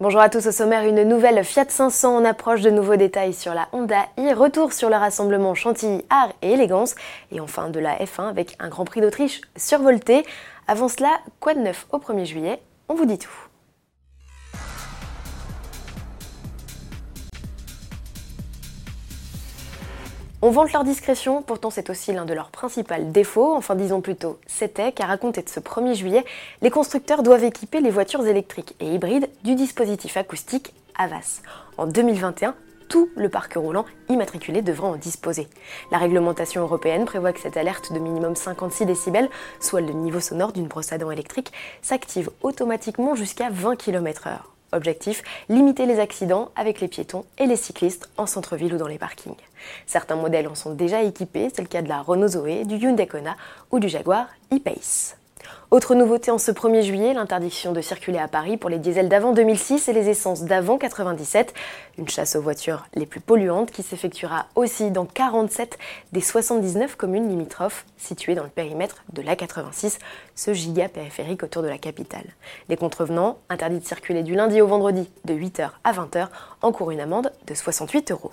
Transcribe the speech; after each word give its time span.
Bonjour 0.00 0.20
à 0.20 0.28
tous 0.28 0.46
au 0.46 0.52
sommaire, 0.52 0.84
une 0.84 1.02
nouvelle 1.02 1.42
Fiat 1.42 1.64
500 1.68 2.18
en 2.18 2.24
approche 2.24 2.60
de 2.60 2.70
nouveaux 2.70 2.94
détails 2.94 3.34
sur 3.34 3.52
la 3.52 3.66
Honda 3.72 4.06
i, 4.16 4.32
retour 4.32 4.72
sur 4.72 4.90
le 4.90 4.94
rassemblement 4.94 5.56
Chantilly 5.56 6.04
Art 6.08 6.32
et 6.40 6.52
Élégance, 6.52 6.94
et 7.32 7.40
enfin 7.40 7.68
de 7.68 7.80
la 7.80 7.96
F1 7.96 8.28
avec 8.28 8.54
un 8.60 8.68
Grand 8.68 8.84
Prix 8.84 9.00
d'Autriche 9.00 9.40
survolté. 9.56 10.24
Avant 10.68 10.86
cela, 10.86 11.18
quoi 11.40 11.54
de 11.54 11.58
neuf 11.58 11.88
au 11.90 11.98
1er 11.98 12.26
juillet? 12.26 12.62
On 12.88 12.94
vous 12.94 13.06
dit 13.06 13.18
tout. 13.18 13.47
On 20.40 20.50
vante 20.50 20.72
leur 20.72 20.84
discrétion, 20.84 21.42
pourtant 21.42 21.68
c'est 21.68 21.90
aussi 21.90 22.12
l'un 22.12 22.24
de 22.24 22.32
leurs 22.32 22.50
principaux 22.50 22.94
défauts, 23.00 23.56
enfin 23.56 23.74
disons 23.74 24.00
plutôt 24.00 24.38
c'était, 24.46 24.92
car 24.92 25.10
à 25.10 25.16
compter 25.16 25.42
de 25.42 25.48
ce 25.48 25.58
1er 25.58 25.94
juillet, 25.94 26.24
les 26.62 26.70
constructeurs 26.70 27.24
doivent 27.24 27.42
équiper 27.42 27.80
les 27.80 27.90
voitures 27.90 28.24
électriques 28.24 28.76
et 28.78 28.86
hybrides 28.86 29.28
du 29.42 29.56
dispositif 29.56 30.16
acoustique 30.16 30.72
Avas. 30.96 31.40
En 31.76 31.88
2021, 31.88 32.54
tout 32.88 33.10
le 33.16 33.28
parc 33.28 33.54
roulant 33.54 33.84
immatriculé 34.08 34.62
devra 34.62 34.86
en 34.86 34.94
disposer. 34.94 35.48
La 35.90 35.98
réglementation 35.98 36.62
européenne 36.62 37.04
prévoit 37.04 37.32
que 37.32 37.40
cette 37.40 37.56
alerte 37.56 37.92
de 37.92 37.98
minimum 37.98 38.36
56 38.36 38.86
décibels, 38.86 39.30
soit 39.58 39.80
le 39.80 39.92
niveau 39.92 40.20
sonore 40.20 40.52
d'une 40.52 40.68
brosse 40.68 40.92
à 40.92 40.98
dents 40.98 41.10
électrique, 41.10 41.52
s'active 41.82 42.30
automatiquement 42.42 43.16
jusqu'à 43.16 43.48
20 43.50 43.74
km/h. 43.74 44.57
Objectif, 44.72 45.22
limiter 45.48 45.86
les 45.86 45.98
accidents 45.98 46.50
avec 46.56 46.80
les 46.80 46.88
piétons 46.88 47.24
et 47.38 47.46
les 47.46 47.56
cyclistes 47.56 48.08
en 48.16 48.26
centre-ville 48.26 48.74
ou 48.74 48.78
dans 48.78 48.86
les 48.86 48.98
parkings. 48.98 49.34
Certains 49.86 50.16
modèles 50.16 50.48
en 50.48 50.54
sont 50.54 50.74
déjà 50.74 51.02
équipés, 51.02 51.48
c'est 51.52 51.62
le 51.62 51.68
cas 51.68 51.82
de 51.82 51.88
la 51.88 52.02
Renault 52.02 52.28
Zoé, 52.28 52.64
du 52.64 52.76
Hyundai 52.76 53.06
Kona 53.06 53.36
ou 53.70 53.78
du 53.78 53.88
Jaguar 53.88 54.28
e-Pace. 54.52 55.17
Autre 55.70 55.94
nouveauté 55.94 56.30
en 56.30 56.38
ce 56.38 56.50
1er 56.50 56.80
juillet, 56.80 57.12
l'interdiction 57.12 57.72
de 57.72 57.82
circuler 57.82 58.16
à 58.16 58.26
Paris 58.26 58.56
pour 58.56 58.70
les 58.70 58.78
diesels 58.78 59.10
d'avant 59.10 59.34
2006 59.34 59.90
et 59.90 59.92
les 59.92 60.08
essences 60.08 60.44
d'avant 60.44 60.78
97. 60.78 61.52
Une 61.98 62.08
chasse 62.08 62.36
aux 62.36 62.40
voitures 62.40 62.86
les 62.94 63.04
plus 63.04 63.20
polluantes 63.20 63.70
qui 63.70 63.82
s'effectuera 63.82 64.46
aussi 64.54 64.90
dans 64.90 65.04
47 65.04 65.76
des 66.12 66.22
79 66.22 66.96
communes 66.96 67.28
limitrophes 67.28 67.84
situées 67.98 68.34
dans 68.34 68.44
le 68.44 68.48
périmètre 68.48 69.04
de 69.12 69.20
l'A86, 69.20 69.98
ce 70.34 70.54
giga 70.54 70.88
périphérique 70.88 71.42
autour 71.42 71.60
de 71.60 71.68
la 71.68 71.76
capitale. 71.76 72.24
Les 72.70 72.78
contrevenants, 72.78 73.36
interdits 73.50 73.80
de 73.80 73.86
circuler 73.86 74.22
du 74.22 74.34
lundi 74.34 74.62
au 74.62 74.66
vendredi 74.66 75.10
de 75.26 75.34
8h 75.34 75.68
à 75.84 75.92
20h, 75.92 76.28
encourent 76.62 76.92
une 76.92 77.00
amende 77.00 77.30
de 77.46 77.52
68 77.52 78.10
euros. 78.12 78.32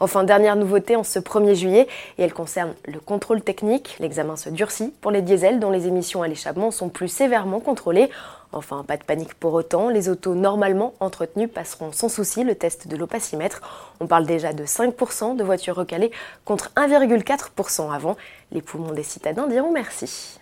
Enfin, 0.00 0.24
dernière 0.24 0.56
nouveauté 0.56 0.96
en 0.96 1.04
ce 1.04 1.18
1er 1.18 1.54
juillet, 1.54 1.88
et 2.18 2.22
elle 2.22 2.32
concerne 2.32 2.74
le 2.86 3.00
contrôle 3.00 3.42
technique. 3.42 3.96
L'examen 4.00 4.36
se 4.36 4.48
durcit 4.48 4.92
pour 5.00 5.10
les 5.10 5.22
diesels 5.22 5.60
dont 5.60 5.70
les 5.70 5.86
émissions 5.86 6.22
à 6.22 6.28
l'échappement 6.28 6.70
sont 6.70 6.88
plus 6.88 7.08
sévèrement 7.08 7.60
contrôlées. 7.60 8.10
Enfin, 8.52 8.82
pas 8.82 8.96
de 8.96 9.04
panique 9.04 9.34
pour 9.34 9.54
autant, 9.54 9.88
les 9.88 10.08
autos 10.08 10.34
normalement 10.34 10.94
entretenues 10.98 11.48
passeront 11.48 11.92
sans 11.92 12.08
souci 12.08 12.42
le 12.42 12.54
test 12.54 12.88
de 12.88 12.96
l'opacimètre. 12.96 13.60
On 14.00 14.06
parle 14.06 14.26
déjà 14.26 14.52
de 14.52 14.64
5% 14.64 15.36
de 15.36 15.44
voitures 15.44 15.76
recalées 15.76 16.10
contre 16.44 16.70
1,4% 16.76 17.94
avant. 17.94 18.16
Les 18.50 18.62
poumons 18.62 18.92
des 18.92 19.04
citadins 19.04 19.46
diront 19.46 19.70
merci. 19.70 20.39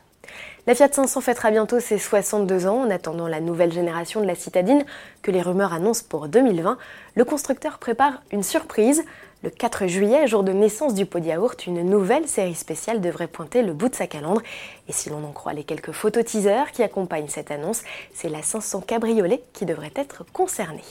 La 0.67 0.75
Fiat 0.75 0.93
500 0.93 1.23
fêtera 1.23 1.51
bientôt 1.51 1.81
ses 1.81 1.99
62 1.99 2.67
ans 2.67 2.83
en 2.83 2.91
attendant 2.91 3.27
la 3.27 3.41
nouvelle 3.41 3.73
génération 3.73 4.21
de 4.21 4.27
la 4.27 4.35
citadine 4.35 4.85
que 5.23 5.31
les 5.31 5.41
rumeurs 5.41 5.73
annoncent 5.73 6.05
pour 6.07 6.29
2020. 6.29 6.77
Le 7.15 7.25
constructeur 7.25 7.79
prépare 7.79 8.23
une 8.33 8.43
surprise. 8.43 9.03
Le 9.43 9.51
4 9.51 9.87
juillet, 9.87 10.27
jour 10.27 10.43
de 10.43 10.53
naissance 10.53 10.95
du 10.95 11.07
pot 11.07 11.21
de 11.21 11.27
yaourt, 11.27 11.67
une 11.67 11.83
nouvelle 11.83 12.29
série 12.29 12.55
spéciale 12.55 13.01
devrait 13.01 13.29
pointer 13.29 13.63
le 13.63 13.73
bout 13.73 13.89
de 13.89 13.95
sa 13.95 14.07
calandre. 14.07 14.43
Et 14.89 14.93
si 14.93 15.09
l'on 15.09 15.25
en 15.25 15.33
croit 15.33 15.55
les 15.55 15.65
quelques 15.65 15.93
photos 15.93 16.25
teasers 16.25 16.73
qui 16.73 16.83
accompagnent 16.83 17.29
cette 17.29 17.51
annonce, 17.51 17.83
c'est 18.13 18.29
la 18.29 18.43
500 18.43 18.83
Cabriolet 18.83 19.43
qui 19.53 19.65
devrait 19.65 19.93
être 19.97 20.25
concernée. 20.33 20.85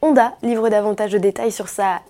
Honda 0.00 0.34
livre 0.42 0.68
davantage 0.68 1.10
de 1.10 1.18
détails 1.18 1.50
sur 1.50 1.68
sa 1.68 2.00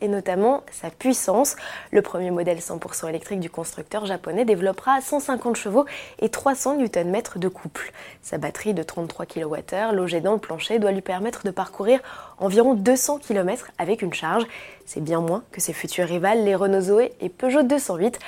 et 0.00 0.08
notamment 0.08 0.62
sa 0.70 0.90
puissance. 0.90 1.56
Le 1.90 2.02
premier 2.02 2.30
modèle 2.30 2.58
100% 2.58 3.08
électrique 3.08 3.40
du 3.40 3.50
constructeur 3.50 4.06
japonais 4.06 4.44
développera 4.44 5.00
150 5.00 5.56
chevaux 5.56 5.86
et 6.20 6.28
300 6.28 6.76
Nm 6.76 7.22
de 7.36 7.48
couple. 7.48 7.92
Sa 8.22 8.38
batterie 8.38 8.74
de 8.74 8.82
33 8.82 9.26
kWh 9.26 9.92
logée 9.92 10.20
dans 10.20 10.32
le 10.32 10.38
plancher 10.38 10.78
doit 10.78 10.92
lui 10.92 11.00
permettre 11.00 11.44
de 11.44 11.50
parcourir 11.50 12.00
environ 12.38 12.74
200 12.74 13.18
km 13.18 13.70
avec 13.78 14.02
une 14.02 14.14
charge. 14.14 14.44
C'est 14.84 15.02
bien 15.02 15.20
moins 15.20 15.42
que 15.52 15.60
ses 15.60 15.72
futurs 15.72 16.06
rivales 16.06 16.44
les 16.44 16.54
Renault 16.54 16.82
Zoé 16.82 17.12
et 17.20 17.28
Peugeot 17.28 17.62
208. 17.62 18.18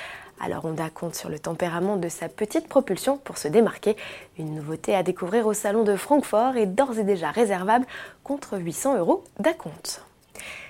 Alors 0.41 0.63
Honda 0.65 0.89
compte 0.89 1.15
sur 1.15 1.29
le 1.29 1.37
tempérament 1.37 1.97
de 1.97 2.07
sa 2.07 2.29
petite 2.29 2.67
propulsion 2.67 3.17
pour 3.17 3.37
se 3.37 3.49
démarquer. 3.49 3.97
Une 4.37 4.55
nouveauté 4.55 4.95
à 4.95 5.03
découvrir 5.03 5.45
au 5.47 5.53
salon 5.53 5.83
de 5.83 5.95
Francfort 5.95 6.55
est 6.55 6.65
d'ores 6.65 6.97
et 6.97 7.03
déjà 7.03 7.29
réservable 7.31 7.85
contre 8.23 8.57
800 8.57 8.97
euros 8.97 9.23
d'acompte. 9.39 10.01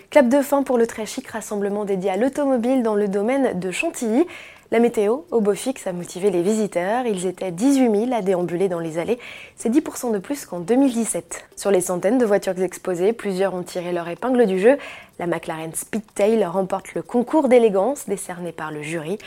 Clap 0.10 0.28
de 0.28 0.42
fin 0.42 0.64
pour 0.64 0.80
le 0.80 0.88
très 0.88 1.06
chic 1.06 1.28
rassemblement 1.28 1.86
dédié 1.86 2.10
à 2.10 2.18
l'automobile 2.18 2.82
dans 2.82 2.96
le 2.96 3.08
domaine 3.08 3.60
de 3.60 3.70
Chantilly. 3.70 4.26
La 4.72 4.80
météo 4.80 5.20
au 5.30 5.40
beau 5.40 5.54
fixe 5.54 5.86
a 5.86 5.94
motivé 5.94 6.32
les 6.32 6.42
visiteurs. 6.42 7.06
Ils 7.06 7.28
étaient 7.28 7.52
18 7.52 8.08
000 8.08 8.14
à 8.14 8.24
déambuler 8.24 8.70
dans 8.70 8.80
les 8.80 8.98
allées. 8.98 9.20
C'est 9.56 9.70
10% 9.70 10.12
de 10.12 10.18
plus 10.18 10.48
qu'en 10.48 10.62
2017. 10.62 11.46
Sur 11.56 11.70
les 11.70 11.82
centaines 11.82 12.18
de 12.18 12.26
voitures 12.26 12.60
exposées, 12.60 13.14
plusieurs 13.14 13.54
ont 13.54 13.62
tiré 13.62 13.92
leur 13.92 14.08
épingle 14.08 14.48
du 14.48 14.58
jeu. 14.58 14.80
La 15.20 15.28
McLaren 15.28 15.76
Speedtail 15.76 16.44
remporte 16.44 16.96
le 16.96 17.04
concours 17.04 17.48
d'élégance 17.48 18.08
décerné 18.08 18.52
par 18.52 18.72
le 18.72 18.82
jury. 18.82 19.20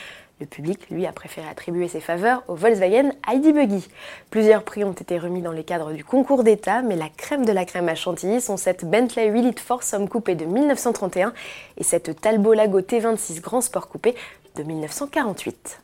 Le 0.43 0.47
public, 0.47 0.91
lui, 0.91 1.07
a 1.07 1.13
préféré 1.13 1.47
attribuer 1.49 1.87
ses 1.87 2.01
faveurs 2.01 2.43
au 2.49 2.57
Volkswagen 2.57 3.13
ID 3.29 3.55
Buggy. 3.55 3.87
Plusieurs 4.29 4.65
prix 4.65 4.83
ont 4.83 4.91
été 4.91 5.17
remis 5.17 5.41
dans 5.41 5.53
le 5.53 5.63
cadre 5.63 5.93
du 5.93 6.05
concours 6.05 6.43
d'État, 6.43 6.83
mais 6.83 6.97
la 6.97 7.09
crème 7.09 7.45
de 7.45 7.53
la 7.53 7.65
crème 7.65 7.89
à 7.89 7.95
Chantilly 7.95 8.41
sont 8.41 8.57
cette 8.57 8.85
Bentley 8.85 9.29
8 9.29 9.41
litres 9.41 9.63
Force 9.63 9.95
Homme 9.95 10.09
coupé 10.09 10.35
de 10.35 10.45
1931 10.45 11.33
et 11.77 11.85
cette 11.85 12.21
Talbot 12.21 12.55
Lago 12.55 12.81
T26 12.81 13.41
Grand 13.41 13.61
Sport 13.61 13.87
coupé 13.87 14.17
de 14.57 14.65
1948. 14.65 15.79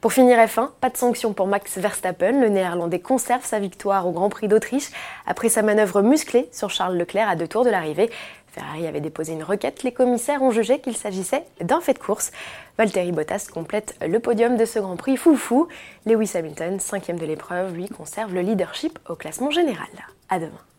Pour 0.00 0.12
finir 0.12 0.38
F1, 0.38 0.70
pas 0.80 0.90
de 0.90 0.96
sanction 0.96 1.32
pour 1.32 1.46
Max 1.46 1.78
Verstappen. 1.78 2.40
Le 2.40 2.48
néerlandais 2.48 3.00
conserve 3.00 3.44
sa 3.44 3.58
victoire 3.58 4.06
au 4.06 4.12
Grand 4.12 4.28
Prix 4.28 4.48
d'Autriche 4.48 4.90
après 5.26 5.48
sa 5.48 5.62
manœuvre 5.62 6.02
musclée 6.02 6.48
sur 6.52 6.70
Charles 6.70 6.96
Leclerc 6.96 7.28
à 7.28 7.36
deux 7.36 7.48
tours 7.48 7.64
de 7.64 7.70
l'arrivée. 7.70 8.10
Ferrari 8.52 8.86
avait 8.86 9.00
déposé 9.00 9.32
une 9.32 9.44
requête, 9.44 9.82
les 9.84 9.92
commissaires 9.92 10.42
ont 10.42 10.50
jugé 10.50 10.80
qu'il 10.80 10.96
s'agissait 10.96 11.44
d'un 11.60 11.80
fait 11.80 11.94
de 11.94 11.98
course. 11.98 12.32
Valtteri 12.78 13.12
Bottas 13.12 13.46
complète 13.52 13.94
le 14.04 14.18
podium 14.18 14.56
de 14.56 14.64
ce 14.64 14.78
Grand 14.78 14.96
Prix 14.96 15.16
foufou. 15.16 15.68
Lewis 16.06 16.32
Hamilton, 16.34 16.80
cinquième 16.80 17.18
de 17.18 17.26
l'épreuve, 17.26 17.74
lui 17.74 17.88
conserve 17.88 18.34
le 18.34 18.40
leadership 18.40 18.98
au 19.08 19.14
classement 19.14 19.50
général. 19.50 19.88
À 20.28 20.38
demain. 20.38 20.69